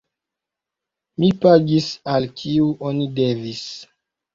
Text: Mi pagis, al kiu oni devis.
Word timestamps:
Mi 1.25 1.29
pagis, 1.45 1.93
al 2.17 2.29
kiu 2.43 2.75
oni 2.91 3.11
devis. 3.25 3.67